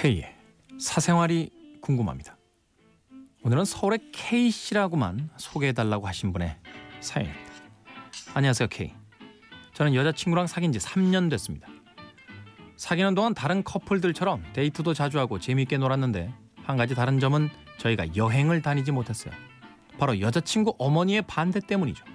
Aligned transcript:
K의 0.00 0.34
사생활이 0.78 1.50
궁금합니다. 1.82 2.38
오늘은 3.42 3.66
서울의 3.66 3.98
K씨라고만 4.12 5.28
소개해달라고 5.36 6.06
하신 6.06 6.32
분의 6.32 6.56
사연입니다. 7.00 7.52
안녕하세요 8.32 8.68
K. 8.68 8.94
저는 9.74 9.94
여자친구랑 9.94 10.46
사귄 10.46 10.72
지 10.72 10.78
3년 10.78 11.28
됐습니다. 11.28 11.68
사귀는 12.78 13.14
동안 13.14 13.34
다른 13.34 13.62
커플들처럼 13.62 14.42
데이트도 14.54 14.94
자주 14.94 15.18
하고 15.18 15.38
재미있게 15.38 15.76
놀았는데 15.76 16.32
한 16.62 16.78
가지 16.78 16.94
다른 16.94 17.20
점은 17.20 17.50
저희가 17.76 18.16
여행을 18.16 18.62
다니지 18.62 18.92
못했어요. 18.92 19.34
바로 19.98 20.18
여자친구 20.18 20.76
어머니의 20.78 21.20
반대 21.26 21.60
때문이죠. 21.60 22.06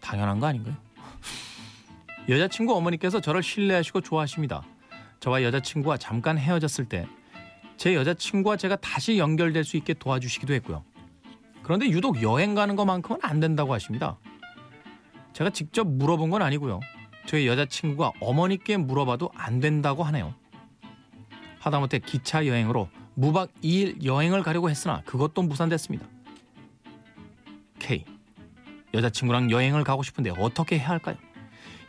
당연한 0.00 0.40
거 0.40 0.46
아닌가요? 0.48 0.74
여자친구 2.28 2.74
어머니께서 2.74 3.20
저를 3.20 3.44
신뢰하시고 3.44 4.00
좋아하십니다. 4.00 4.64
저와 5.20 5.42
여자친구가 5.42 5.96
잠깐 5.96 6.38
헤어졌을 6.38 6.86
때 6.86 7.06
제 7.76 7.94
여자친구와 7.94 8.56
제가 8.56 8.76
다시 8.76 9.18
연결될 9.18 9.64
수 9.64 9.76
있게 9.76 9.94
도와주시기도 9.94 10.54
했고요. 10.54 10.84
그런데 11.62 11.88
유독 11.88 12.22
여행 12.22 12.54
가는 12.54 12.76
것만큼은 12.76 13.20
안 13.22 13.40
된다고 13.40 13.74
하십니다. 13.74 14.18
제가 15.32 15.50
직접 15.50 15.86
물어본 15.86 16.30
건 16.30 16.42
아니고요. 16.42 16.80
저희 17.26 17.46
여자친구가 17.46 18.12
어머니께 18.20 18.76
물어봐도 18.76 19.30
안 19.34 19.60
된다고 19.60 20.04
하네요. 20.04 20.34
하다못해 21.58 21.98
기차 21.98 22.46
여행으로 22.46 22.88
무박 23.14 23.52
2일 23.62 24.04
여행을 24.04 24.42
가려고 24.42 24.70
했으나 24.70 25.02
그것도 25.04 25.42
무산됐습니다. 25.42 26.06
K. 27.78 28.04
여자친구랑 28.94 29.50
여행을 29.50 29.84
가고 29.84 30.02
싶은데 30.02 30.30
어떻게 30.38 30.78
해야 30.78 30.88
할까요? 30.88 31.16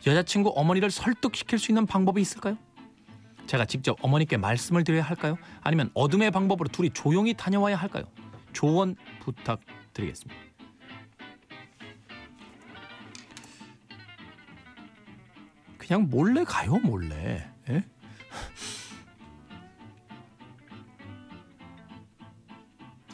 여자친구 0.06 0.52
어머니를 0.54 0.90
설득시킬 0.90 1.58
수 1.58 1.70
있는 1.70 1.86
방법이 1.86 2.20
있을까요? 2.20 2.58
제가 3.48 3.64
직접 3.64 3.96
어머니께 4.02 4.36
말씀을 4.36 4.84
드려야 4.84 5.02
할까요? 5.02 5.38
아니면 5.62 5.90
어둠의 5.94 6.30
방법으로 6.30 6.68
둘이 6.68 6.90
조용히 6.90 7.32
다녀와야 7.32 7.76
할까요? 7.76 8.04
조언 8.52 8.94
부탁드리겠습니다. 9.20 10.38
그냥 15.78 16.08
몰래 16.10 16.44
가요, 16.44 16.76
몰래. 16.76 17.50
예? 17.70 17.84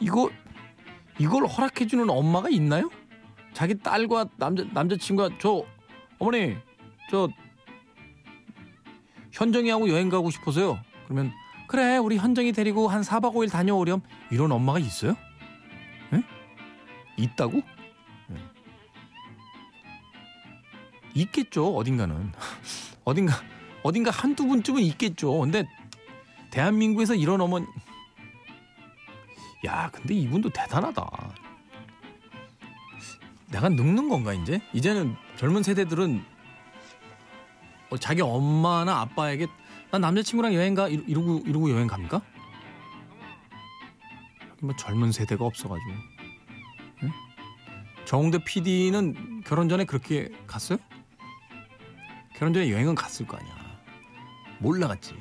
이거 0.01 0.29
이걸 1.17 1.45
허락해 1.47 1.87
주는 1.87 2.09
엄마가 2.09 2.49
있나요? 2.49 2.91
자기 3.53 3.77
딸과 3.77 4.25
남자 4.35 4.65
남자친구가 4.73 5.37
저 5.39 5.63
어머니 6.19 6.57
저 7.09 7.29
현정이하고 9.35 9.89
여행 9.89 10.09
가고 10.09 10.31
싶어서요. 10.31 10.79
그러면 11.05 11.31
그래 11.67 11.97
우리 11.97 12.17
현정이 12.17 12.53
데리고 12.53 12.87
한 12.87 13.01
4박 13.01 13.33
5일 13.33 13.51
다녀오렴 13.51 14.01
이런 14.31 14.51
엄마가 14.51 14.79
있어요? 14.79 15.15
에? 16.13 16.23
있다고? 17.17 17.61
네. 18.27 18.37
있겠죠 21.15 21.75
어딘가는 21.75 22.31
어딘가 23.03 23.33
어딘가 23.83 24.09
한두 24.09 24.47
분쯤은 24.47 24.81
있겠죠. 24.81 25.37
근데 25.39 25.67
대한민국에서 26.51 27.13
이런 27.13 27.41
어머니 27.41 27.65
야 29.65 29.89
근데 29.91 30.13
이분도 30.13 30.49
대단하다. 30.49 31.05
내가 33.51 33.69
늙는 33.69 34.09
건가 34.09 34.33
이제? 34.33 34.61
이제는 34.73 35.15
젊은 35.37 35.61
세대들은 35.61 36.17
어, 36.17 36.34
자기 37.99 38.21
엄마나 38.21 39.01
아빠에게 39.01 39.47
난 39.91 40.01
남자친구랑 40.01 40.53
여행 40.53 40.73
가 40.73 40.87
이러- 40.87 41.03
이러고 41.03 41.39
이러고 41.45 41.69
여행 41.71 41.87
갑니까? 41.87 42.21
뭐 44.61 44.75
젊은 44.75 45.11
세대가 45.11 45.45
없어가지고 45.45 45.91
응? 47.03 47.11
정웅대 48.05 48.39
PD는 48.45 49.43
결혼 49.45 49.69
전에 49.69 49.85
그렇게 49.85 50.29
갔어요? 50.47 50.79
결혼 52.35 52.53
전에 52.53 52.71
여행은 52.71 52.95
갔을 52.95 53.27
거 53.27 53.37
아니야 53.37 53.53
몰라 54.59 54.87
갔지 54.87 55.13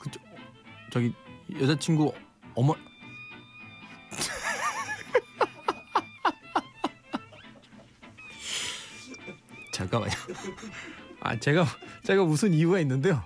그 0.00 0.10
저, 0.10 0.20
저기 0.90 1.14
여자친구 1.60 2.12
어머 2.54 2.74
잠깐만요. 9.72 10.14
아 11.20 11.36
제가 11.38 11.66
제가 12.02 12.24
무슨 12.24 12.52
이유가 12.54 12.80
있는데요. 12.80 13.22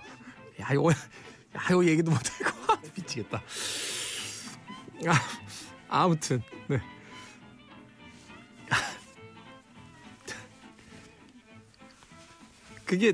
야 0.59 0.67
이거 0.71 0.91
야 0.91 0.95
이거 1.69 1.85
얘기도 1.85 2.11
못하고 2.11 2.73
아, 2.73 2.77
미치겠다. 2.95 3.41
아, 5.07 5.13
아무튼 5.87 6.41
네. 6.67 6.79
그게 12.85 13.13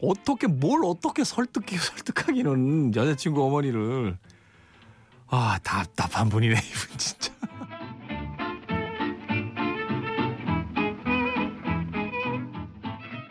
어떻게 0.00 0.46
뭘 0.46 0.84
어떻게 0.84 1.24
설득해 1.24 1.78
설득하기는 1.78 2.94
여자친구 2.94 3.44
어머니를 3.44 4.18
아 5.28 5.58
답답한 5.62 6.28
분이네 6.28 6.54
이분 6.58 6.98
진짜. 6.98 7.31